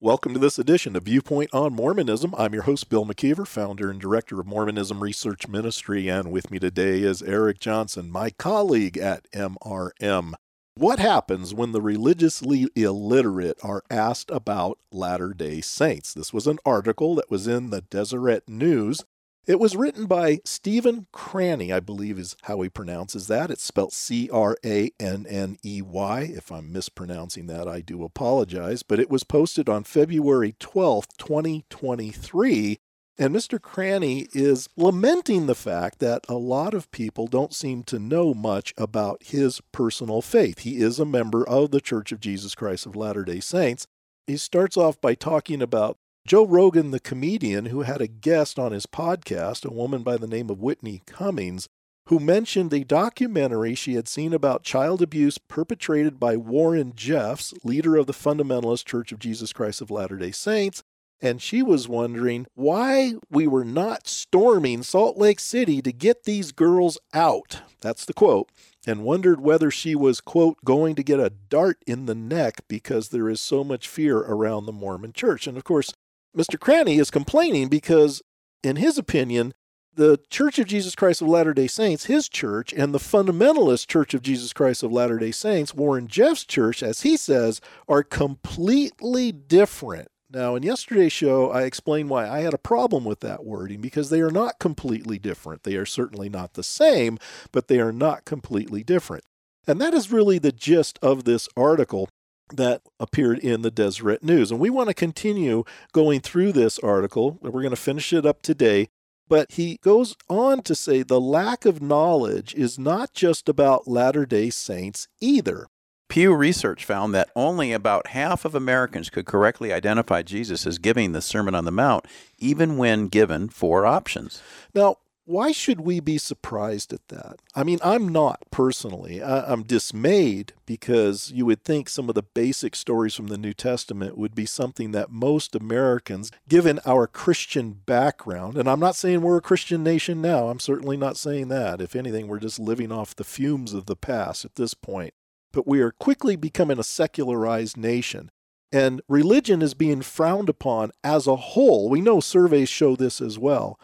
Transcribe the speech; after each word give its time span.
Welcome 0.00 0.32
to 0.34 0.38
this 0.38 0.60
edition 0.60 0.94
of 0.94 1.02
Viewpoint 1.02 1.50
on 1.52 1.74
Mormonism. 1.74 2.32
I'm 2.38 2.54
your 2.54 2.62
host, 2.62 2.88
Bill 2.88 3.04
McKeever, 3.04 3.44
founder 3.44 3.90
and 3.90 4.00
director 4.00 4.38
of 4.38 4.46
Mormonism 4.46 5.02
Research 5.02 5.48
Ministry, 5.48 6.06
and 6.06 6.30
with 6.30 6.52
me 6.52 6.60
today 6.60 7.00
is 7.00 7.20
Eric 7.20 7.58
Johnson, 7.58 8.08
my 8.08 8.30
colleague 8.30 8.96
at 8.96 9.28
MRM. 9.32 10.34
What 10.76 11.00
happens 11.00 11.52
when 11.52 11.72
the 11.72 11.82
religiously 11.82 12.68
illiterate 12.76 13.58
are 13.64 13.82
asked 13.90 14.30
about 14.30 14.78
Latter 14.92 15.34
day 15.34 15.60
Saints? 15.60 16.14
This 16.14 16.32
was 16.32 16.46
an 16.46 16.60
article 16.64 17.16
that 17.16 17.28
was 17.28 17.48
in 17.48 17.70
the 17.70 17.80
Deseret 17.80 18.48
News 18.48 19.02
it 19.48 19.58
was 19.58 19.74
written 19.74 20.04
by 20.04 20.40
Stephen 20.44 21.06
Cranney, 21.10 21.72
I 21.72 21.80
believe 21.80 22.18
is 22.18 22.36
how 22.42 22.60
he 22.60 22.68
pronounces 22.68 23.28
that. 23.28 23.50
It's 23.50 23.64
spelled 23.64 23.94
C 23.94 24.28
R 24.30 24.58
A 24.62 24.90
N 25.00 25.24
N 25.26 25.56
E 25.64 25.80
Y. 25.80 26.20
If 26.34 26.52
I'm 26.52 26.70
mispronouncing 26.70 27.46
that, 27.46 27.66
I 27.66 27.80
do 27.80 28.04
apologize. 28.04 28.82
But 28.82 29.00
it 29.00 29.08
was 29.08 29.24
posted 29.24 29.66
on 29.66 29.84
February 29.84 30.54
12th, 30.60 31.16
2023. 31.16 32.78
And 33.20 33.34
Mr. 33.34 33.58
Cranney 33.58 34.28
is 34.32 34.68
lamenting 34.76 35.46
the 35.46 35.54
fact 35.54 35.98
that 36.00 36.26
a 36.28 36.34
lot 36.34 36.74
of 36.74 36.90
people 36.90 37.26
don't 37.26 37.54
seem 37.54 37.82
to 37.84 37.98
know 37.98 38.34
much 38.34 38.74
about 38.76 39.22
his 39.24 39.62
personal 39.72 40.20
faith. 40.20 40.60
He 40.60 40.76
is 40.76 41.00
a 41.00 41.06
member 41.06 41.48
of 41.48 41.70
the 41.70 41.80
Church 41.80 42.12
of 42.12 42.20
Jesus 42.20 42.54
Christ 42.54 42.84
of 42.84 42.94
Latter 42.94 43.24
day 43.24 43.40
Saints. 43.40 43.86
He 44.26 44.36
starts 44.36 44.76
off 44.76 45.00
by 45.00 45.14
talking 45.14 45.62
about 45.62 45.96
Joe 46.28 46.44
Rogan, 46.44 46.90
the 46.90 47.00
comedian, 47.00 47.66
who 47.66 47.84
had 47.84 48.02
a 48.02 48.06
guest 48.06 48.58
on 48.58 48.72
his 48.72 48.84
podcast, 48.84 49.64
a 49.64 49.72
woman 49.72 50.02
by 50.02 50.18
the 50.18 50.26
name 50.26 50.50
of 50.50 50.60
Whitney 50.60 51.00
Cummings, 51.06 51.70
who 52.08 52.20
mentioned 52.20 52.70
a 52.74 52.84
documentary 52.84 53.74
she 53.74 53.94
had 53.94 54.08
seen 54.08 54.34
about 54.34 54.62
child 54.62 55.00
abuse 55.00 55.38
perpetrated 55.38 56.20
by 56.20 56.36
Warren 56.36 56.92
Jeffs, 56.94 57.54
leader 57.64 57.96
of 57.96 58.06
the 58.06 58.12
Fundamentalist 58.12 58.84
Church 58.84 59.10
of 59.10 59.18
Jesus 59.18 59.54
Christ 59.54 59.80
of 59.80 59.90
Latter 59.90 60.18
day 60.18 60.30
Saints. 60.30 60.82
And 61.18 61.40
she 61.40 61.62
was 61.62 61.88
wondering 61.88 62.46
why 62.54 63.14
we 63.30 63.46
were 63.46 63.64
not 63.64 64.06
storming 64.06 64.82
Salt 64.82 65.16
Lake 65.16 65.40
City 65.40 65.80
to 65.80 65.92
get 65.92 66.24
these 66.24 66.52
girls 66.52 66.98
out. 67.14 67.62
That's 67.80 68.04
the 68.04 68.12
quote. 68.12 68.50
And 68.86 69.02
wondered 69.02 69.40
whether 69.40 69.70
she 69.70 69.94
was, 69.94 70.20
quote, 70.20 70.58
going 70.62 70.94
to 70.96 71.02
get 71.02 71.20
a 71.20 71.32
dart 71.48 71.78
in 71.86 72.04
the 72.04 72.14
neck 72.14 72.64
because 72.68 73.08
there 73.08 73.30
is 73.30 73.40
so 73.40 73.64
much 73.64 73.88
fear 73.88 74.18
around 74.18 74.66
the 74.66 74.72
Mormon 74.72 75.14
church. 75.14 75.46
And 75.46 75.56
of 75.56 75.64
course, 75.64 75.94
Mr. 76.36 76.58
Cranney 76.58 76.98
is 76.98 77.10
complaining 77.10 77.68
because, 77.68 78.22
in 78.62 78.76
his 78.76 78.98
opinion, 78.98 79.54
the 79.94 80.20
Church 80.30 80.60
of 80.60 80.66
Jesus 80.66 80.94
Christ 80.94 81.20
of 81.20 81.28
Latter 81.28 81.52
day 81.52 81.66
Saints, 81.66 82.04
his 82.04 82.28
church, 82.28 82.72
and 82.72 82.94
the 82.94 82.98
fundamentalist 82.98 83.88
Church 83.88 84.14
of 84.14 84.22
Jesus 84.22 84.52
Christ 84.52 84.82
of 84.82 84.92
Latter 84.92 85.18
day 85.18 85.32
Saints, 85.32 85.74
Warren 85.74 86.06
Jeffs' 86.06 86.44
church, 86.44 86.82
as 86.82 87.00
he 87.00 87.16
says, 87.16 87.60
are 87.88 88.04
completely 88.04 89.32
different. 89.32 90.08
Now, 90.30 90.54
in 90.54 90.62
yesterday's 90.62 91.12
show, 91.12 91.50
I 91.50 91.62
explained 91.62 92.10
why 92.10 92.28
I 92.28 92.40
had 92.40 92.52
a 92.54 92.58
problem 92.58 93.04
with 93.04 93.20
that 93.20 93.44
wording 93.44 93.80
because 93.80 94.10
they 94.10 94.20
are 94.20 94.30
not 94.30 94.58
completely 94.58 95.18
different. 95.18 95.62
They 95.62 95.74
are 95.74 95.86
certainly 95.86 96.28
not 96.28 96.52
the 96.52 96.62
same, 96.62 97.18
but 97.50 97.68
they 97.68 97.80
are 97.80 97.92
not 97.92 98.26
completely 98.26 98.84
different. 98.84 99.24
And 99.66 99.80
that 99.80 99.94
is 99.94 100.12
really 100.12 100.38
the 100.38 100.52
gist 100.52 100.98
of 101.02 101.24
this 101.24 101.48
article 101.56 102.08
that 102.52 102.82
appeared 102.98 103.38
in 103.38 103.62
the 103.62 103.70
Deseret 103.70 104.22
News. 104.22 104.50
And 104.50 104.60
we 104.60 104.70
want 104.70 104.88
to 104.88 104.94
continue 104.94 105.64
going 105.92 106.20
through 106.20 106.52
this 106.52 106.78
article. 106.78 107.38
We're 107.40 107.50
going 107.50 107.70
to 107.70 107.76
finish 107.76 108.12
it 108.12 108.26
up 108.26 108.42
today. 108.42 108.88
But 109.28 109.52
he 109.52 109.78
goes 109.82 110.16
on 110.28 110.62
to 110.62 110.74
say 110.74 111.02
the 111.02 111.20
lack 111.20 111.66
of 111.66 111.82
knowledge 111.82 112.54
is 112.54 112.78
not 112.78 113.12
just 113.12 113.48
about 113.48 113.86
Latter 113.86 114.24
day 114.24 114.48
Saints 114.50 115.06
either. 115.20 115.68
Pew 116.08 116.34
Research 116.34 116.86
found 116.86 117.14
that 117.14 117.28
only 117.36 117.70
about 117.72 118.08
half 118.08 118.46
of 118.46 118.54
Americans 118.54 119.10
could 119.10 119.26
correctly 119.26 119.70
identify 119.70 120.22
Jesus 120.22 120.66
as 120.66 120.78
giving 120.78 121.12
the 121.12 121.20
Sermon 121.20 121.54
on 121.54 121.66
the 121.66 121.70
Mount, 121.70 122.06
even 122.38 122.78
when 122.78 123.08
given 123.08 123.50
four 123.50 123.84
options. 123.84 124.40
Now, 124.74 124.96
why 125.28 125.52
should 125.52 125.82
we 125.82 126.00
be 126.00 126.16
surprised 126.16 126.90
at 126.90 127.06
that? 127.08 127.40
I 127.54 127.62
mean, 127.62 127.78
I'm 127.84 128.08
not 128.08 128.44
personally. 128.50 129.22
I, 129.22 129.52
am 129.52 129.62
dismayed 129.62 130.54
because 130.64 131.30
you 131.30 131.44
would 131.44 131.62
think 131.62 131.90
some 131.90 132.08
of 132.08 132.14
the 132.14 132.22
basic 132.22 132.74
stories 132.74 133.14
from 133.14 133.26
the 133.26 133.36
New 133.36 133.52
Testament 133.52 134.16
would 134.16 134.34
be 134.34 134.46
something 134.46 134.92
that 134.92 135.10
most 135.10 135.54
Americans, 135.54 136.32
given 136.48 136.80
our 136.86 137.06
Christian 137.06 137.72
background, 137.72 138.56
and 138.56 138.70
I'm 138.70 138.80
not 138.80 138.96
saying 138.96 139.20
we're 139.20 139.36
a 139.36 139.42
Christian 139.42 139.84
nation 139.84 140.22
now, 140.22 140.48
I'm 140.48 140.60
certainly 140.60 140.96
not 140.96 141.18
saying 141.18 141.48
that. 141.48 141.82
If 141.82 141.94
anything, 141.94 142.26
we're 142.26 142.38
just 142.38 142.58
living 142.58 142.90
off 142.90 143.14
the 143.14 143.22
fumes 143.22 143.74
of 143.74 143.84
the 143.84 143.96
past 143.96 144.46
at 144.46 144.54
this 144.54 144.72
point. 144.72 145.12
But 145.52 145.66
we 145.66 145.82
are 145.82 145.90
quickly 145.90 146.36
becoming 146.36 146.78
a 146.78 146.84
secularized 146.84 147.76
nation. 147.76 148.30
And 148.72 149.02
religion 149.08 149.60
is 149.60 149.74
being 149.74 150.00
frowned 150.00 150.48
upon 150.48 150.90
as 151.04 151.26
a 151.26 151.36
whole. 151.36 151.90
We 151.90 152.00
know 152.00 152.20
surveys 152.20 152.70
show 152.70 152.96
this 152.96 153.20
as 153.20 153.38
well. 153.38 153.78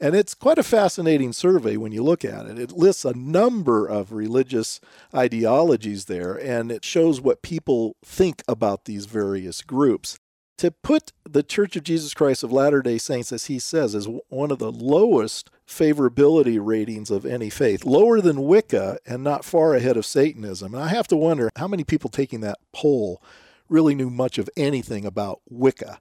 And 0.01 0.15
it's 0.17 0.35
quite 0.35 0.57
a 0.59 0.63
fascinating 0.63 1.35
survey 1.35 1.77
when 1.77 1.93
you 1.93 2.03
look 2.03 2.25
at 2.25 2.47
it. 2.47 2.59
It 2.59 2.73
lists 2.73 3.05
a 3.05 3.13
number 3.15 3.87
of 3.87 4.13
religious 4.13 4.81
ideologies 5.15 6.07
there, 6.07 6.35
and 6.35 6.73
it 6.73 6.87
shows 6.87 7.21
what 7.21 7.43
people 7.43 7.97
think 8.03 8.43
about 8.49 8.87
these 8.87 9.05
various 9.05 9.61
groups. 9.61 10.19
to 10.61 10.71
put 10.71 11.13
the 11.27 11.43
Church 11.43 11.75
of 11.75 11.85
Jesus 11.85 12.13
Christ 12.13 12.43
of 12.43 12.53
Latter 12.53 12.83
day 12.83 12.99
Saints, 12.99 13.33
as 13.33 13.47
he 13.47 13.59
says, 13.59 13.95
as 13.95 14.07
one 14.29 14.51
of 14.51 14.59
the 14.59 14.71
lowest 14.71 15.49
favorability 15.67 16.59
ratings 16.63 17.11
of 17.11 17.25
any 17.25 17.49
faith, 17.49 17.87
lower 17.87 18.21
than 18.21 18.43
Wicca 18.43 18.99
and 19.07 19.25
not 19.25 19.43
far 19.43 19.75
ahead 19.75 19.97
of 19.97 20.05
Satanism. 20.05 20.75
And 20.75 20.85
I 20.85 20.89
have 20.89 21.09
to 21.09 21.17
wonder 21.17 21.49
how 21.57 21.67
many 21.67 21.83
people 21.83 22.11
taking 22.11 22.43
that 22.43 22.59
poll 22.75 23.23
really 23.71 23.95
knew 23.95 24.11
much 24.11 24.37
of 24.37 24.51
anything 24.55 25.07
about 25.07 25.41
Wicca. 25.49 25.99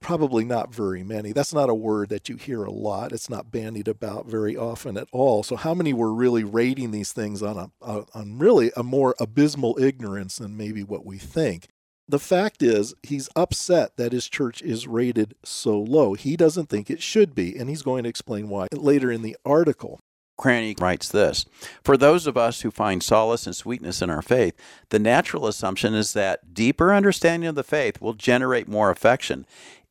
Probably 0.00 0.44
not 0.44 0.72
very 0.72 1.02
many. 1.02 1.32
That's 1.32 1.52
not 1.52 1.68
a 1.68 1.74
word 1.74 2.08
that 2.08 2.28
you 2.28 2.36
hear 2.36 2.62
a 2.62 2.70
lot. 2.70 3.12
It's 3.12 3.28
not 3.28 3.50
bandied 3.50 3.88
about 3.88 4.26
very 4.26 4.56
often 4.56 4.96
at 4.96 5.08
all. 5.12 5.42
So, 5.42 5.56
how 5.56 5.74
many 5.74 5.92
were 5.92 6.14
really 6.14 6.44
rating 6.44 6.92
these 6.92 7.12
things 7.12 7.42
on 7.42 7.56
a, 7.56 7.70
a 7.82 8.04
on 8.14 8.38
really 8.38 8.70
a 8.76 8.82
more 8.82 9.14
abysmal 9.18 9.76
ignorance 9.80 10.36
than 10.36 10.56
maybe 10.56 10.82
what 10.82 11.04
we 11.04 11.18
think? 11.18 11.68
the 12.08 12.18
fact 12.18 12.62
is, 12.62 12.94
he's 13.02 13.28
upset 13.36 13.96
that 13.96 14.12
his 14.12 14.28
church 14.28 14.62
is 14.62 14.88
rated 14.88 15.34
so 15.44 15.78
low. 15.78 16.14
He 16.14 16.36
doesn't 16.36 16.70
think 16.70 16.90
it 16.90 17.02
should 17.02 17.34
be, 17.34 17.56
and 17.56 17.68
he's 17.68 17.82
going 17.82 18.04
to 18.04 18.08
explain 18.08 18.48
why 18.48 18.68
later 18.72 19.12
in 19.12 19.22
the 19.22 19.36
article. 19.44 20.00
Cranney 20.40 20.80
writes 20.80 21.08
this 21.08 21.44
For 21.82 21.96
those 21.96 22.26
of 22.26 22.36
us 22.36 22.62
who 22.62 22.70
find 22.70 23.02
solace 23.02 23.46
and 23.46 23.54
sweetness 23.54 24.00
in 24.00 24.08
our 24.08 24.22
faith, 24.22 24.54
the 24.88 24.98
natural 24.98 25.46
assumption 25.46 25.94
is 25.94 26.12
that 26.14 26.54
deeper 26.54 26.94
understanding 26.94 27.48
of 27.48 27.56
the 27.56 27.64
faith 27.64 28.00
will 28.00 28.14
generate 28.14 28.68
more 28.68 28.90
affection. 28.90 29.44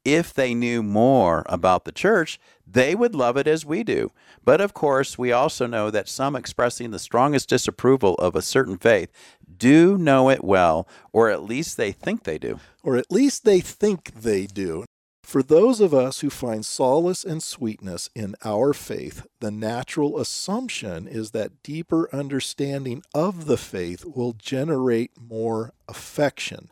If 0.08 0.34
they 0.34 0.54
knew 0.54 0.84
more 0.84 1.44
about 1.48 1.84
the 1.84 1.92
church, 1.92 2.40
they 2.66 2.96
would 2.96 3.14
love 3.14 3.36
it 3.36 3.46
as 3.46 3.66
we 3.66 3.84
do. 3.84 4.14
But 4.42 4.62
of 4.62 4.74
course, 4.74 5.18
we 5.18 5.34
also 5.34 5.68
know 5.68 5.92
that 5.92 6.08
some 6.08 6.34
expressing 6.34 6.92
the 6.92 6.98
strongest 6.98 7.50
disapproval 7.50 8.16
of 8.16 8.34
a 8.34 8.42
certain 8.42 8.78
faith 8.78 9.12
do 9.58 9.98
know 9.98 10.30
it 10.30 10.46
well, 10.46 10.88
or 11.12 11.30
at 11.30 11.44
least 11.44 11.76
they 11.76 11.92
think 11.92 12.24
they 12.24 12.38
do. 12.38 12.62
Or 12.84 12.96
at 12.96 13.12
least 13.12 13.44
they 13.44 13.60
think 13.60 14.14
they 14.22 14.46
do. 14.46 14.86
For 15.24 15.44
those 15.44 15.82
of 15.82 15.94
us 15.94 16.22
who 16.22 16.30
find 16.30 16.66
solace 16.66 17.26
and 17.26 17.44
sweetness 17.44 18.10
in 18.16 18.36
our 18.46 18.72
faith, 18.72 19.28
the 19.42 19.52
natural 19.52 20.20
assumption 20.22 21.06
is 21.06 21.32
that 21.32 21.64
deeper 21.64 22.08
understanding 22.16 23.04
of 23.14 23.46
the 23.46 23.58
faith 23.58 24.06
will 24.06 24.32
generate 24.32 25.12
more 25.20 25.74
affection. 25.90 26.72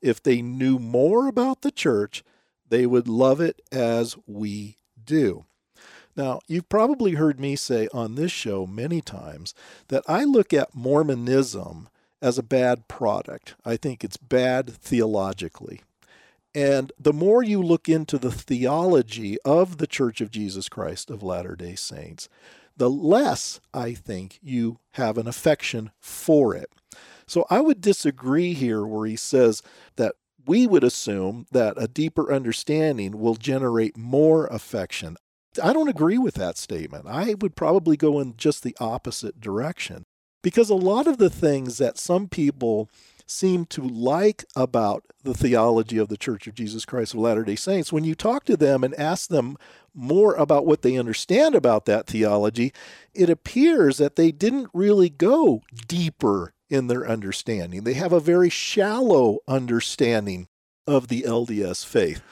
If 0.00 0.20
they 0.20 0.42
knew 0.42 0.80
more 0.80 1.28
about 1.28 1.60
the 1.60 1.70
church, 1.70 2.24
they 2.72 2.86
would 2.86 3.06
love 3.06 3.38
it 3.38 3.60
as 3.70 4.16
we 4.26 4.78
do. 5.04 5.44
Now, 6.16 6.40
you've 6.48 6.70
probably 6.70 7.12
heard 7.12 7.38
me 7.38 7.54
say 7.54 7.86
on 7.92 8.14
this 8.14 8.32
show 8.32 8.66
many 8.66 9.02
times 9.02 9.54
that 9.88 10.02
I 10.08 10.24
look 10.24 10.54
at 10.54 10.74
Mormonism 10.74 11.90
as 12.22 12.38
a 12.38 12.42
bad 12.42 12.88
product. 12.88 13.56
I 13.62 13.76
think 13.76 14.02
it's 14.02 14.16
bad 14.16 14.70
theologically. 14.70 15.82
And 16.54 16.92
the 16.98 17.12
more 17.12 17.42
you 17.42 17.62
look 17.62 17.90
into 17.90 18.16
the 18.16 18.32
theology 18.32 19.36
of 19.44 19.76
the 19.76 19.86
Church 19.86 20.22
of 20.22 20.30
Jesus 20.30 20.70
Christ 20.70 21.10
of 21.10 21.22
Latter 21.22 21.54
day 21.54 21.74
Saints, 21.74 22.30
the 22.74 22.88
less 22.88 23.60
I 23.74 23.92
think 23.92 24.38
you 24.40 24.78
have 24.92 25.18
an 25.18 25.28
affection 25.28 25.90
for 26.00 26.54
it. 26.54 26.70
So 27.26 27.44
I 27.50 27.60
would 27.60 27.82
disagree 27.82 28.54
here 28.54 28.86
where 28.86 29.06
he 29.06 29.16
says 29.16 29.62
that 29.96 30.14
we 30.46 30.66
would 30.66 30.84
assume 30.84 31.46
that 31.52 31.74
a 31.76 31.88
deeper 31.88 32.32
understanding 32.32 33.18
will 33.18 33.34
generate 33.34 33.96
more 33.96 34.46
affection. 34.46 35.16
I 35.62 35.72
don't 35.72 35.88
agree 35.88 36.18
with 36.18 36.34
that 36.34 36.56
statement. 36.56 37.06
I 37.06 37.34
would 37.34 37.56
probably 37.56 37.96
go 37.96 38.20
in 38.20 38.36
just 38.36 38.62
the 38.62 38.76
opposite 38.80 39.40
direction. 39.40 40.04
Because 40.42 40.70
a 40.70 40.74
lot 40.74 41.06
of 41.06 41.18
the 41.18 41.30
things 41.30 41.78
that 41.78 41.98
some 41.98 42.26
people 42.26 42.90
seem 43.26 43.64
to 43.64 43.82
like 43.82 44.44
about 44.56 45.04
the 45.22 45.34
theology 45.34 45.98
of 45.98 46.08
the 46.08 46.16
Church 46.16 46.46
of 46.46 46.54
Jesus 46.54 46.84
Christ 46.84 47.14
of 47.14 47.20
Latter 47.20 47.44
day 47.44 47.56
Saints, 47.56 47.92
when 47.92 48.04
you 48.04 48.14
talk 48.14 48.44
to 48.44 48.56
them 48.56 48.82
and 48.82 48.94
ask 48.96 49.28
them 49.28 49.56
more 49.94 50.34
about 50.34 50.66
what 50.66 50.82
they 50.82 50.96
understand 50.96 51.54
about 51.54 51.86
that 51.86 52.06
theology, 52.06 52.72
it 53.14 53.30
appears 53.30 53.98
that 53.98 54.16
they 54.16 54.32
didn't 54.32 54.68
really 54.72 55.08
go 55.08 55.62
deeper 55.86 56.51
in 56.72 56.86
their 56.86 57.06
understanding. 57.06 57.84
They 57.84 57.94
have 57.94 58.12
a 58.12 58.20
very 58.20 58.48
shallow 58.48 59.38
understanding 59.46 60.48
of 60.86 61.08
the 61.08 61.22
LDS 61.22 61.84
faith 61.84 62.22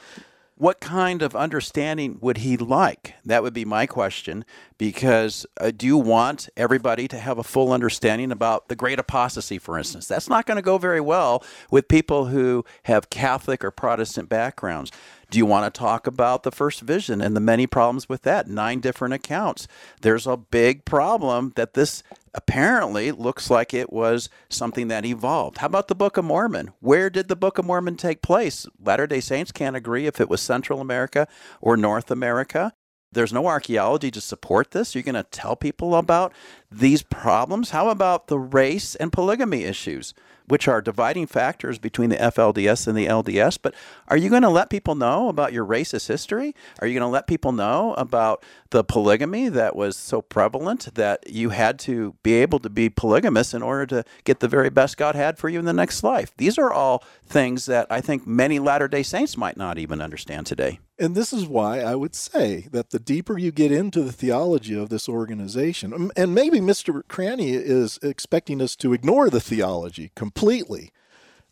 what 0.61 0.79
kind 0.79 1.23
of 1.23 1.35
understanding 1.35 2.19
would 2.21 2.37
he 2.37 2.55
like? 2.55 3.15
That 3.25 3.41
would 3.41 3.53
be 3.53 3.65
my 3.65 3.87
question. 3.87 4.45
Because 4.81 5.45
uh, 5.59 5.69
do 5.69 5.85
you 5.85 5.95
want 5.95 6.49
everybody 6.57 7.07
to 7.09 7.19
have 7.19 7.37
a 7.37 7.43
full 7.43 7.71
understanding 7.71 8.31
about 8.31 8.67
the 8.67 8.75
great 8.75 8.97
apostasy, 8.97 9.59
for 9.59 9.77
instance? 9.77 10.07
That's 10.07 10.27
not 10.27 10.47
going 10.47 10.55
to 10.55 10.63
go 10.63 10.79
very 10.79 10.99
well 10.99 11.43
with 11.69 11.87
people 11.87 12.25
who 12.25 12.65
have 12.85 13.11
Catholic 13.11 13.63
or 13.63 13.69
Protestant 13.69 14.27
backgrounds. 14.27 14.91
Do 15.29 15.37
you 15.37 15.45
want 15.45 15.71
to 15.71 15.79
talk 15.79 16.07
about 16.07 16.41
the 16.41 16.51
first 16.51 16.81
vision 16.81 17.21
and 17.21 17.35
the 17.35 17.39
many 17.39 17.67
problems 17.67 18.09
with 18.09 18.23
that? 18.23 18.47
Nine 18.47 18.79
different 18.79 19.13
accounts. 19.13 19.67
There's 20.01 20.25
a 20.25 20.35
big 20.35 20.83
problem 20.83 21.53
that 21.57 21.75
this 21.75 22.01
apparently 22.33 23.11
looks 23.11 23.51
like 23.51 23.75
it 23.75 23.93
was 23.93 24.29
something 24.49 24.87
that 24.87 25.05
evolved. 25.05 25.59
How 25.59 25.67
about 25.67 25.89
the 25.89 25.95
Book 25.95 26.17
of 26.17 26.25
Mormon? 26.25 26.71
Where 26.79 27.11
did 27.11 27.27
the 27.27 27.35
Book 27.35 27.59
of 27.59 27.65
Mormon 27.65 27.97
take 27.97 28.23
place? 28.23 28.65
Latter 28.83 29.05
day 29.05 29.19
Saints 29.19 29.51
can't 29.51 29.75
agree 29.75 30.07
if 30.07 30.19
it 30.19 30.27
was 30.27 30.41
Central 30.41 30.81
America 30.81 31.27
or 31.61 31.77
North 31.77 32.09
America. 32.09 32.73
There's 33.11 33.33
no 33.33 33.47
archaeology 33.47 34.11
to 34.11 34.21
support 34.21 34.71
this. 34.71 34.95
You're 34.95 35.03
going 35.03 35.15
to 35.15 35.23
tell 35.23 35.55
people 35.55 35.95
about 35.95 36.33
these 36.71 37.03
problems? 37.03 37.71
How 37.71 37.89
about 37.89 38.27
the 38.27 38.39
race 38.39 38.95
and 38.95 39.11
polygamy 39.11 39.63
issues? 39.63 40.13
which 40.51 40.67
are 40.67 40.81
dividing 40.81 41.25
factors 41.25 41.79
between 41.79 42.09
the 42.09 42.17
FLDS 42.17 42.85
and 42.85 42.97
the 42.97 43.05
LDS. 43.05 43.57
But 43.61 43.73
are 44.09 44.17
you 44.17 44.29
going 44.29 44.41
to 44.41 44.49
let 44.49 44.69
people 44.69 44.95
know 44.95 45.29
about 45.29 45.53
your 45.53 45.65
racist 45.65 46.09
history? 46.09 46.53
Are 46.79 46.87
you 46.87 46.93
going 46.99 47.07
to 47.07 47.11
let 47.11 47.25
people 47.25 47.53
know 47.53 47.93
about 47.93 48.43
the 48.71 48.83
polygamy 48.83 49.47
that 49.47 49.77
was 49.77 49.95
so 49.95 50.21
prevalent 50.21 50.93
that 50.95 51.29
you 51.29 51.51
had 51.51 51.79
to 51.79 52.15
be 52.21 52.33
able 52.33 52.59
to 52.59 52.69
be 52.69 52.89
polygamous 52.89 53.53
in 53.53 53.61
order 53.61 53.85
to 53.85 54.03
get 54.25 54.41
the 54.41 54.49
very 54.49 54.69
best 54.69 54.97
God 54.97 55.15
had 55.15 55.37
for 55.37 55.47
you 55.47 55.57
in 55.57 55.63
the 55.63 55.71
next 55.71 56.03
life? 56.03 56.33
These 56.35 56.57
are 56.57 56.69
all 56.69 57.01
things 57.25 57.65
that 57.67 57.87
I 57.89 58.01
think 58.01 58.27
many 58.27 58.59
Latter 58.59 58.89
day 58.89 59.03
Saints 59.03 59.37
might 59.37 59.55
not 59.55 59.77
even 59.77 60.01
understand 60.01 60.47
today. 60.47 60.79
And 61.01 61.15
this 61.15 61.33
is 61.33 61.47
why 61.47 61.79
I 61.79 61.95
would 61.95 62.13
say 62.13 62.67
that 62.71 62.91
the 62.91 62.99
deeper 62.99 63.35
you 63.35 63.51
get 63.51 63.71
into 63.71 64.03
the 64.03 64.11
theology 64.11 64.77
of 64.77 64.89
this 64.89 65.09
organization, 65.09 66.11
and 66.15 66.35
maybe 66.35 66.59
Mr. 66.59 67.01
Cranney 67.09 67.53
is 67.53 67.97
expecting 68.03 68.61
us 68.61 68.75
to 68.75 68.93
ignore 68.93 69.27
the 69.31 69.41
theology 69.41 70.11
completely, 70.15 70.91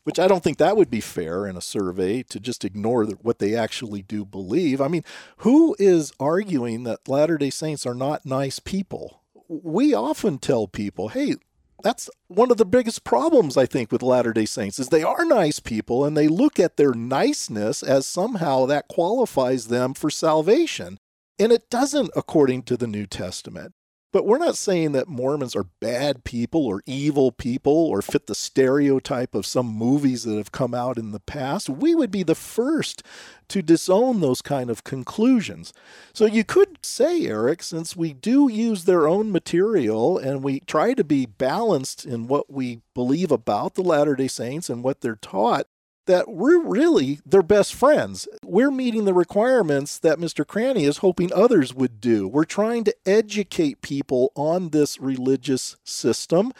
which 0.04 0.19
I 0.19 0.28
don't 0.28 0.44
think 0.44 0.60
that 0.60 0.78
would 0.78 0.92
be 0.92 1.01
fair 1.01 1.48
in 1.48 1.57
a 1.57 1.62
survey 1.62 2.22
to 2.30 2.40
just 2.40 2.63
ignore 2.63 3.06
what 3.06 3.40
they 3.40 3.56
actually 3.56 4.04
do 4.04 4.24
believe. 4.24 4.80
I 4.81 4.88
mean, 4.88 5.04
who 5.38 5.75
is 5.80 6.13
arguing 6.19 6.84
that 6.84 7.10
Latter 7.10 7.40
day 7.40 7.50
Saints 7.50 7.88
are 7.88 7.95
not 7.95 8.28
nice 8.28 8.60
people? 8.60 9.24
We 9.47 9.95
often 9.95 10.38
tell 10.38 10.68
people, 10.68 11.07
hey, 11.07 11.38
that's 11.81 12.09
one 12.28 12.52
of 12.52 12.57
the 12.57 12.66
biggest 12.66 13.04
problems 13.04 13.57
I 13.57 13.66
think 13.66 13.92
with 13.92 14.04
Latter-day 14.04 14.45
Saints 14.45 14.80
is 14.80 14.90
they 14.90 15.04
are 15.04 15.26
nice 15.26 15.59
people 15.59 16.06
and 16.06 16.16
they 16.16 16.28
look 16.28 16.59
at 16.59 16.78
their 16.78 16.94
niceness 16.94 17.83
as 17.83 18.06
somehow 18.06 18.66
that 18.66 18.88
qualifies 18.88 19.68
them 19.68 19.94
for 19.94 20.09
salvation. 20.09 20.98
And 21.38 21.52
it 21.52 21.69
doesn't 21.69 22.12
according 22.16 22.64
to 22.64 22.78
the 22.78 22.88
New 22.88 23.06
Testament. 23.06 23.74
But 24.11 24.25
we're 24.25 24.39
not 24.39 24.57
saying 24.57 24.94
that 24.94 25.07
Mormons 25.07 25.56
are 25.56 25.66
bad 25.80 26.23
people 26.23 26.66
or 26.66 26.81
evil 26.87 27.31
people 27.31 27.73
or 27.73 28.01
fit 28.01 28.25
the 28.25 28.33
stereotype 28.33 29.35
of 29.35 29.45
some 29.45 29.68
movies 29.68 30.23
that 30.23 30.37
have 30.37 30.51
come 30.51 30.73
out 30.73 30.97
in 30.97 31.11
the 31.11 31.19
past. 31.19 31.69
We 31.69 31.94
would 31.94 32.09
be 32.09 32.23
the 32.23 32.33
first 32.33 33.04
to 33.49 33.61
disown 33.61 34.19
those 34.19 34.42
kind 34.42 34.71
of 34.71 34.83
conclusions. 34.83 35.73
So 36.11 36.25
you 36.25 36.44
could 36.44 36.83
say, 36.83 37.28
Eric, 37.28 37.61
since 37.61 37.95
we 37.95 38.13
do 38.13 38.49
use 38.49 38.85
their 38.85 39.07
own 39.07 39.31
material 39.31 40.18
and 40.18 40.44
we 40.44 40.61
try 40.61 40.95
to 40.95 41.04
be 41.04 41.28
balanced 41.28 42.04
in 42.04 42.28
what 42.28 42.51
we 42.51 42.81
believe 42.95 43.31
about 43.31 43.75
the 43.75 43.83
Latter 43.83 44.16
day 44.16 44.28
Saints 44.28 44.71
and 44.71 44.83
what 44.83 45.01
they're 45.01 45.18
taught, 45.18 45.68
that 46.06 46.28
we're 46.28 46.62
really 46.62 47.20
their 47.26 47.44
best 47.44 47.76
friends. 47.76 48.28
We're 48.44 48.72
meeting 48.72 49.06
the 49.06 49.14
requirements 49.14 50.00
that 50.00 50.18
Mr. 50.18 50.46
Cranney 50.46 50.88
is 50.88 50.98
hoping 50.98 51.32
others 51.34 51.74
would 51.74 52.02
do. 52.02 52.28
We're 52.28 52.46
trying 52.46 52.84
to 52.86 52.96
educate 53.06 53.82
people 53.82 54.32
on 54.36 54.70
this 54.70 55.00
religious 55.00 55.76
system 55.84 56.52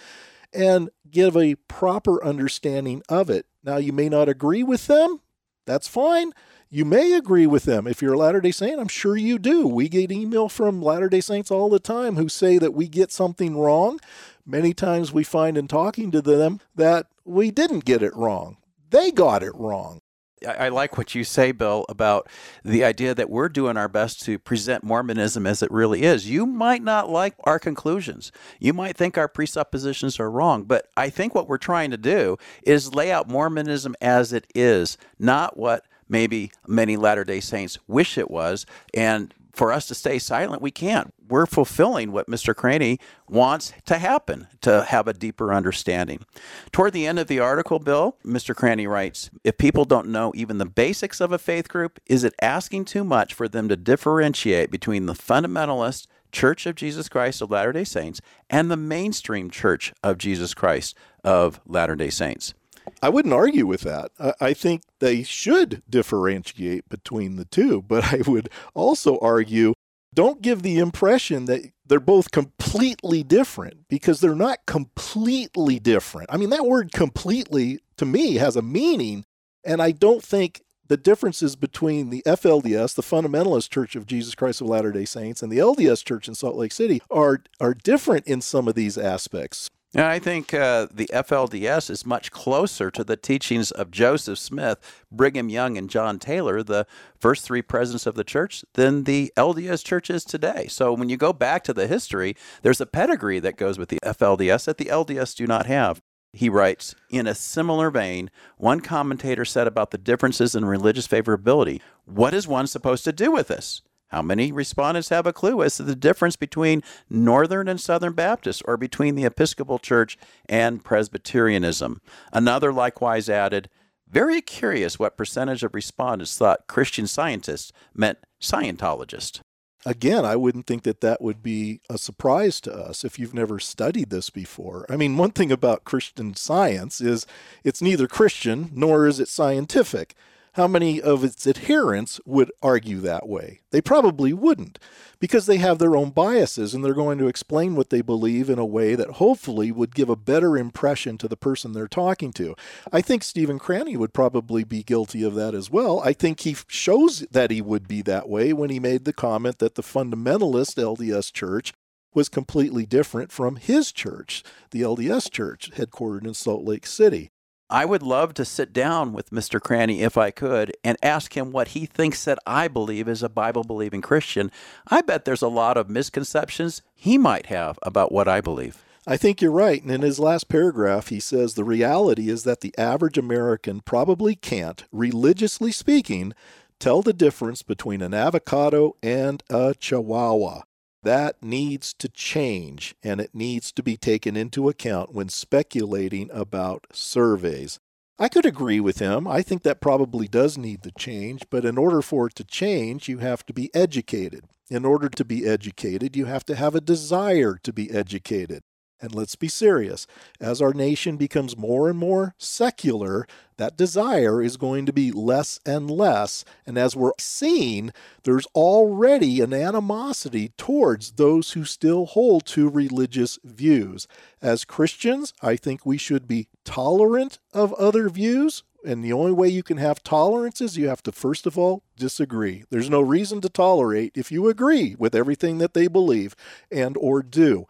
and 0.54 0.90
give 1.10 1.36
a 1.36 1.56
proper 1.56 2.24
understanding 2.24 3.02
of 3.10 3.30
it. 3.30 3.46
Now, 3.64 3.78
you 3.78 3.92
may 3.92 4.10
not 4.10 4.30
agree 4.30 4.64
with 4.64 4.88
them. 4.88 5.22
That's 5.66 5.88
fine. 5.88 6.32
You 6.70 6.86
may 6.86 7.14
agree 7.14 7.48
with 7.48 7.64
them. 7.64 7.88
If 7.88 8.02
you're 8.02 8.14
a 8.14 8.18
Latter 8.18 8.42
day 8.42 8.52
Saint, 8.52 8.80
I'm 8.80 8.88
sure 8.88 9.18
you 9.18 9.40
do. 9.40 9.68
We 9.68 9.90
get 9.90 10.12
email 10.12 10.48
from 10.48 10.82
Latter 10.82 11.10
day 11.10 11.22
Saints 11.22 11.50
all 11.50 11.70
the 11.70 11.80
time 11.80 12.16
who 12.16 12.30
say 12.30 12.60
that 12.60 12.74
we 12.74 12.88
get 12.88 13.12
something 13.12 13.58
wrong. 13.58 14.00
Many 14.46 14.74
times 14.74 15.12
we 15.12 15.24
find 15.24 15.58
in 15.58 15.68
talking 15.68 16.12
to 16.12 16.22
them 16.22 16.60
that 16.76 17.08
we 17.26 17.50
didn't 17.50 17.86
get 17.86 18.04
it 18.04 18.16
wrong 18.16 18.58
they 18.90 19.12
got 19.12 19.44
it 19.44 19.56
wrong. 19.56 20.02
I 20.48 20.70
like 20.70 20.98
what 20.98 21.16
you 21.16 21.26
say, 21.26 21.52
Bill, 21.52 21.86
about 21.90 22.30
the 22.64 22.84
idea 22.84 23.14
that 23.14 23.30
we're 23.30 23.50
doing 23.50 23.76
our 23.76 23.90
best 23.90 24.22
to 24.22 24.40
present 24.40 24.86
Mormonism 24.86 25.46
as 25.46 25.62
it 25.62 25.70
really 25.70 26.04
is. 26.04 26.30
You 26.30 26.46
might 26.46 26.82
not 26.82 27.10
like 27.10 27.36
our 27.44 27.60
conclusions. 27.60 28.32
You 28.58 28.72
might 28.72 28.96
think 28.96 29.18
our 29.18 29.28
presuppositions 29.28 30.18
are 30.20 30.32
wrong, 30.32 30.64
but 30.64 30.88
I 30.96 31.10
think 31.10 31.36
what 31.36 31.50
we're 31.50 31.58
trying 31.58 31.92
to 31.92 31.98
do 31.98 32.38
is 32.64 32.96
lay 32.96 33.12
out 33.12 33.28
Mormonism 33.28 33.96
as 34.00 34.32
it 34.32 34.48
is, 34.56 34.98
not 35.18 35.58
what 35.58 35.86
maybe 36.08 36.52
many 36.68 36.96
Latter 36.96 37.26
day 37.26 37.42
Saints 37.42 37.78
wish 37.88 38.18
it 38.18 38.32
was. 38.32 38.66
And 38.94 39.34
for 39.60 39.74
us 39.74 39.88
to 39.88 39.94
stay 39.94 40.18
silent, 40.18 40.62
we 40.62 40.72
can't. 40.72 41.14
We're 41.28 41.46
fulfilling 41.46 42.14
what 42.14 42.28
Mr. 42.28 42.56
Cranney 42.56 42.98
wants 43.28 43.74
to 43.88 43.98
happen, 43.98 44.48
to 44.62 44.86
have 44.86 45.06
a 45.06 45.14
deeper 45.14 45.54
understanding. 45.54 46.24
Toward 46.72 46.94
the 46.94 47.06
end 47.06 47.20
of 47.20 47.28
the 47.28 47.42
article, 47.42 47.78
Bill, 47.78 48.16
Mr. 48.26 48.56
Cranney 48.56 48.88
writes 48.88 49.30
If 49.44 49.58
people 49.58 49.84
don't 49.84 50.08
know 50.08 50.32
even 50.34 50.60
the 50.60 50.66
basics 50.66 51.20
of 51.20 51.34
a 51.34 51.38
faith 51.38 51.68
group, 51.68 52.00
is 52.06 52.24
it 52.24 52.36
asking 52.42 52.86
too 52.86 53.04
much 53.04 53.34
for 53.34 53.50
them 53.50 53.68
to 53.68 53.76
differentiate 53.76 54.72
between 54.72 55.08
the 55.08 55.14
fundamentalist 55.14 56.08
Church 56.32 56.66
of 56.66 56.76
Jesus 56.76 57.10
Christ 57.10 57.42
of 57.42 57.52
Latter 57.52 57.74
day 57.74 57.84
Saints 57.84 58.22
and 58.50 58.72
the 58.72 58.78
mainstream 58.78 59.50
Church 59.50 59.92
of 60.02 60.18
Jesus 60.18 60.54
Christ 60.54 60.96
of 61.22 61.60
Latter 61.66 61.98
day 61.98 62.12
Saints? 62.12 62.54
I 63.02 63.10
wouldn't 63.10 63.34
argue 63.34 63.66
with 63.66 63.82
that. 63.82 64.12
I 64.40 64.54
think 64.54 64.84
they 65.00 65.24
should 65.24 65.84
differentiate 65.90 66.88
between 66.90 67.36
the 67.36 67.46
two, 67.46 67.82
but 67.88 68.14
I 68.14 68.22
would 68.28 68.50
also 68.74 69.18
argue 69.20 69.74
don't 70.14 70.42
give 70.42 70.64
the 70.64 70.80
impression 70.80 71.46
that 71.46 71.72
they're 71.86 72.00
both 72.00 72.32
completely 72.32 73.24
different 73.24 73.88
because 73.90 74.20
they're 74.20 74.36
not 74.36 74.66
completely 74.66 75.80
different. 75.80 76.30
I 76.32 76.38
mean, 76.38 76.50
that 76.50 76.66
word 76.66 76.92
completely 76.92 77.80
to 77.98 78.06
me 78.06 78.36
has 78.36 78.56
a 78.56 78.62
meaning, 78.62 79.24
and 79.64 79.82
I 79.82 79.92
don't 79.92 80.24
think 80.24 80.62
the 80.88 80.98
differences 80.98 81.56
between 81.56 82.10
the 82.10 82.24
FLDS, 82.26 82.96
the 82.96 83.04
Fundamentalist 83.04 83.70
Church 83.70 83.96
of 83.96 84.08
Jesus 84.08 84.34
Christ 84.34 84.62
of 84.62 84.68
Latter-day 84.68 85.06
Saints, 85.06 85.44
and 85.44 85.52
the 85.52 85.60
LDS 85.60 86.04
Church 86.04 86.28
in 86.28 86.34
Salt 86.34 86.56
Lake 86.56 86.72
City 86.72 87.02
are 87.12 87.42
are 87.60 87.76
different 87.76 88.26
in 88.26 88.42
some 88.42 88.68
of 88.68 88.74
these 88.74 88.98
aspects. 88.98 89.70
And 89.96 90.06
I 90.06 90.20
think 90.20 90.54
uh, 90.54 90.88
the 90.92 91.10
FLDS 91.12 91.90
is 91.90 92.06
much 92.06 92.32
closer 92.32 92.92
to 92.92 93.04
the 93.04 93.18
teachings 93.18 93.72
of 93.72 93.90
Joseph 93.90 94.38
Smith, 94.38 94.78
Brigham 95.12 95.50
Young, 95.50 95.80
and 95.80 95.90
John 95.90 96.20
Taylor, 96.20 96.62
the 96.62 96.86
first 97.18 97.44
three 97.44 97.64
presidents 97.64 98.06
of 98.06 98.14
the 98.14 98.24
church, 98.24 98.64
than 98.76 99.06
the 99.06 99.34
LDS 99.36 99.84
church 99.84 100.12
is 100.12 100.24
today. 100.24 100.68
So 100.68 100.94
when 100.94 101.10
you 101.10 101.18
go 101.18 101.34
back 101.34 101.64
to 101.64 101.74
the 101.74 101.88
history, 101.88 102.36
there's 102.62 102.82
a 102.82 102.86
pedigree 102.86 103.40
that 103.40 103.58
goes 103.58 103.80
with 103.80 103.90
the 103.90 104.00
FLDS 104.04 104.66
that 104.66 104.78
the 104.78 104.86
LDS 104.86 105.36
do 105.36 105.48
not 105.48 105.66
have. 105.66 106.04
He 106.34 106.50
writes, 106.50 106.94
in 107.10 107.26
a 107.26 107.34
similar 107.34 107.90
vein, 107.90 108.30
one 108.58 108.82
commentator 108.82 109.44
said 109.46 109.66
about 109.66 109.90
the 109.90 109.98
differences 109.98 110.54
in 110.54 110.66
religious 110.66 111.08
favorability, 111.08 111.82
what 112.06 112.36
is 112.36 112.48
one 112.48 112.68
supposed 112.68 113.04
to 113.06 113.12
do 113.12 113.32
with 113.32 113.48
this? 113.48 113.82
How 114.10 114.22
many 114.24 114.52
respondents 114.52 115.10
have 115.10 115.28
a 115.28 115.34
clue 115.34 115.62
as 115.62 115.78
to 115.78 115.84
the 115.84 115.96
difference 115.96 116.36
between 116.36 116.84
Northern 117.10 117.68
and 117.68 117.80
Southern 117.80 118.14
Baptists 118.14 118.62
or 118.66 118.76
between 118.76 119.16
the 119.16 119.26
Episcopal 119.26 119.80
Church 119.80 120.18
and 120.48 120.84
Presbyterianism? 120.84 122.02
Another 122.34 122.74
likewise 122.74 123.30
added, 123.30 123.70
very 124.10 124.42
curious 124.42 124.98
what 124.98 125.18
percentage 125.18 125.64
of 125.64 125.76
respondents 125.76 126.36
thought 126.36 126.68
Christian 126.68 127.06
scientists 127.06 127.72
meant 127.94 128.18
Scientologist. 128.42 129.42
Again, 129.86 130.26
I 130.26 130.36
wouldn't 130.36 130.66
think 130.66 130.84
that 130.84 131.02
that 131.02 131.22
would 131.22 131.42
be 131.42 131.80
a 131.90 131.98
surprise 131.98 132.60
to 132.62 132.74
us 132.74 133.06
if 133.06 133.18
you've 133.18 133.34
never 133.34 133.60
studied 133.60 134.10
this 134.10 134.30
before. 134.30 134.86
I 134.90 134.98
mean, 134.98 135.16
one 135.16 135.32
thing 135.32 135.52
about 135.52 135.86
Christian 135.86 136.36
science 136.36 137.00
is 137.00 137.26
it's 137.64 137.82
neither 137.82 138.08
Christian 138.08 138.72
nor 138.74 139.08
is 139.08 139.20
it 139.20 139.30
scientific 139.30 140.16
how 140.60 140.68
many 140.68 141.02
of 141.02 141.24
its 141.24 141.48
adherents 141.48 142.20
would 142.26 142.52
argue 142.62 143.00
that 143.00 143.30
way? 143.30 143.62
They 143.72 143.80
probably 143.80 144.34
wouldn't, 144.34 144.78
because 145.18 145.46
they 145.46 145.56
have 145.56 145.80
their 145.80 145.96
own 145.96 146.10
biases 146.10 146.74
and 146.74 146.84
they're 146.84 146.94
going 146.94 147.18
to 147.20 147.30
explain 147.30 147.78
what 147.78 147.92
they 147.92 148.02
believe 148.02 148.50
in 148.50 148.60
a 148.60 148.66
way 148.66 148.96
that 148.96 149.12
hopefully 149.12 149.72
would 149.72 149.96
give 149.96 150.10
a 150.10 150.18
better 150.18 150.58
impression 150.58 151.18
to 151.20 151.30
the 151.30 151.38
person 151.38 151.72
they're 151.72 151.88
talking 151.88 152.34
to. 152.34 152.56
I 152.92 153.00
think 153.00 153.24
Stephen 153.24 153.58
Cranney 153.58 153.96
would 153.96 154.14
probably 154.14 154.66
be 154.66 154.84
guilty 154.84 155.24
of 155.24 155.34
that 155.36 155.56
as 155.56 155.72
well. 155.72 156.02
I 156.02 156.12
think 156.12 156.42
he 156.42 156.58
shows 156.68 157.22
that 157.32 157.52
he 157.52 157.62
would 157.62 157.88
be 157.88 158.02
that 158.02 158.28
way 158.28 158.52
when 158.52 158.70
he 158.70 158.82
made 158.82 159.06
the 159.06 159.14
comment 159.14 159.60
that 159.60 159.76
the 159.76 159.82
fundamentalist 159.82 160.76
LDS 160.76 161.32
church 161.32 161.72
was 162.14 162.28
completely 162.28 162.86
different 162.86 163.32
from 163.32 163.56
his 163.56 163.94
church, 163.94 164.44
the 164.72 164.82
LDS 164.82 165.32
church, 165.32 165.72
headquartered 165.72 166.28
in 166.28 166.34
Salt 166.34 166.66
Lake 166.66 166.86
City. 166.86 167.30
I 167.72 167.86
would 167.86 168.02
love 168.02 168.34
to 168.34 168.46
sit 168.46 168.74
down 168.74 169.14
with 169.14 169.30
Mr. 169.30 169.60
Cranney 169.60 170.00
if 170.00 170.18
I 170.18 170.32
could 170.32 170.76
and 170.84 170.98
ask 171.04 171.38
him 171.38 171.52
what 171.52 171.70
he 171.70 171.86
thinks 171.86 172.26
that 172.26 172.40
I 172.48 172.68
believe 172.68 173.08
as 173.08 173.22
a 173.22 173.30
Bible 173.30 173.64
believing 173.64 174.02
Christian. 174.02 174.52
I 174.88 175.02
bet 175.02 175.24
there's 175.24 175.44
a 175.44 175.48
lot 175.48 175.78
of 175.78 175.88
misconceptions 175.88 176.82
he 176.96 177.20
might 177.20 177.46
have 177.46 177.78
about 177.84 178.12
what 178.12 178.28
I 178.28 178.42
believe. 178.42 178.84
I 179.06 179.18
think 179.18 179.40
you're 179.40 179.52
right. 179.52 179.84
And 179.84 179.92
in 179.92 180.02
his 180.02 180.20
last 180.20 180.50
paragraph, 180.50 181.10
he 181.10 181.20
says 181.20 181.54
the 181.54 181.64
reality 181.64 182.28
is 182.28 182.44
that 182.44 182.62
the 182.62 182.76
average 182.76 183.20
American 183.20 183.82
probably 183.82 184.36
can't, 184.36 184.84
religiously 184.92 185.72
speaking, 185.72 186.34
tell 186.80 187.04
the 187.04 187.14
difference 187.14 187.62
between 187.62 188.02
an 188.02 188.16
avocado 188.16 188.96
and 189.04 189.44
a 189.50 189.76
chihuahua. 189.76 190.62
That 191.10 191.42
needs 191.42 191.96
to 191.96 192.08
change 192.08 192.94
and 193.02 193.20
it 193.20 193.34
needs 193.34 193.72
to 193.72 193.82
be 193.82 193.98
taken 193.98 194.38
into 194.38 194.70
account 194.70 195.12
when 195.12 195.28
speculating 195.28 196.30
about 196.32 196.86
surveys. 196.94 197.80
I 198.20 198.30
could 198.30 198.46
agree 198.46 198.80
with 198.80 199.00
him. 199.00 199.28
I 199.28 199.42
think 199.42 199.64
that 199.64 199.82
probably 199.82 200.28
does 200.28 200.56
need 200.56 200.84
to 200.84 200.92
change, 200.92 201.46
but 201.50 201.66
in 201.66 201.80
order 201.80 202.04
for 202.04 202.28
it 202.28 202.36
to 202.36 202.44
change, 202.44 203.10
you 203.10 203.18
have 203.18 203.44
to 203.48 203.54
be 203.54 203.74
educated. 203.74 204.44
In 204.70 204.86
order 204.86 205.10
to 205.10 205.26
be 205.26 205.48
educated, 205.48 206.16
you 206.16 206.26
have 206.26 206.46
to 206.46 206.54
have 206.54 206.76
a 206.76 206.80
desire 206.80 207.58
to 207.64 207.74
be 207.74 207.90
educated. 207.90 208.62
And 209.02 209.16
let's 209.16 209.36
be 209.36 209.48
serious. 209.48 210.08
As 210.42 210.62
our 210.62 210.74
nation 210.74 211.16
becomes 211.16 211.56
more 211.56 211.90
and 211.90 211.98
more 211.98 212.36
secular, 212.38 213.26
that 213.56 213.78
desire 213.78 214.42
is 214.42 214.58
going 214.58 214.86
to 214.86 214.94
be 214.94 215.12
less 215.12 215.60
and 215.66 215.90
less. 215.90 216.44
And 216.66 216.78
as 216.78 216.96
we're 216.96 217.14
seeing, 217.18 217.92
there's 218.24 218.46
already 218.56 219.40
an 219.42 219.54
animosity 219.54 220.50
towards 220.58 221.14
those 221.14 221.52
who 221.52 221.64
still 221.64 222.08
hold 222.08 222.46
to 222.48 222.70
religious 222.70 223.40
views. 223.44 224.08
As 224.42 224.66
Christians, 224.66 225.34
I 225.42 225.56
think 225.56 225.86
we 225.86 225.98
should 225.98 226.28
be 226.28 226.48
tolerant 226.66 227.40
of 227.54 227.74
other 227.74 228.10
views. 228.10 228.64
And 228.86 229.04
the 229.04 229.14
only 229.14 229.34
way 229.34 229.50
you 229.50 229.62
can 229.64 229.78
have 229.78 230.04
tolerance 230.04 230.62
is 230.62 230.78
you 230.78 230.88
have 230.88 231.04
to, 231.04 231.12
first 231.12 231.46
of 231.46 231.58
all, 231.58 231.84
disagree. 231.98 232.64
There's 232.70 232.90
no 232.90 233.02
reason 233.02 233.42
to 233.42 233.50
tolerate 233.50 234.14
if 234.16 234.32
you 234.32 234.48
agree 234.48 234.96
with 234.98 235.14
everything 235.14 235.58
that 235.58 235.74
they 235.74 235.88
believe 235.88 236.34
and 236.72 236.96
or 236.98 237.22
do. 237.22 237.68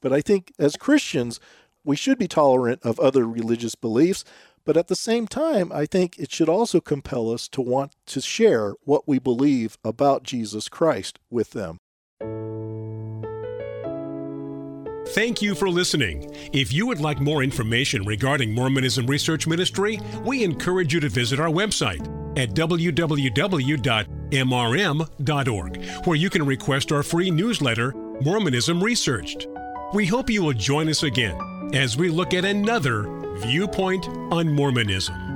But 0.00 0.12
I 0.12 0.20
think 0.20 0.52
as 0.58 0.76
Christians, 0.76 1.40
we 1.84 1.96
should 1.96 2.18
be 2.18 2.28
tolerant 2.28 2.82
of 2.82 3.00
other 3.00 3.26
religious 3.26 3.74
beliefs. 3.74 4.24
But 4.64 4.76
at 4.76 4.88
the 4.88 4.96
same 4.96 5.26
time, 5.26 5.72
I 5.72 5.86
think 5.86 6.18
it 6.18 6.30
should 6.30 6.48
also 6.48 6.80
compel 6.80 7.30
us 7.30 7.48
to 7.48 7.62
want 7.62 7.96
to 8.06 8.20
share 8.20 8.74
what 8.84 9.08
we 9.08 9.18
believe 9.18 9.78
about 9.84 10.22
Jesus 10.22 10.68
Christ 10.68 11.18
with 11.30 11.52
them. 11.52 11.78
Thank 15.08 15.42
you 15.42 15.56
for 15.56 15.68
listening. 15.68 16.32
If 16.52 16.72
you 16.72 16.86
would 16.86 17.00
like 17.00 17.18
more 17.18 17.42
information 17.42 18.04
regarding 18.04 18.54
Mormonism 18.54 19.06
Research 19.06 19.48
Ministry, 19.48 19.98
we 20.24 20.44
encourage 20.44 20.94
you 20.94 21.00
to 21.00 21.08
visit 21.08 21.40
our 21.40 21.48
website 21.48 22.06
at 22.38 22.50
www.mrm.org, 22.50 22.94
where 26.04 26.16
you 26.16 26.30
can 26.30 26.46
request 26.46 26.92
our 26.92 27.02
free 27.02 27.30
newsletter, 27.32 27.92
Mormonism 28.20 28.84
Researched. 28.84 29.48
We 29.92 30.06
hope 30.06 30.30
you 30.30 30.44
will 30.44 30.52
join 30.52 30.88
us 30.88 31.02
again 31.02 31.36
as 31.74 31.96
we 31.96 32.10
look 32.10 32.32
at 32.32 32.44
another 32.44 33.02
viewpoint 33.38 34.06
on 34.30 34.48
Mormonism. 34.54 35.29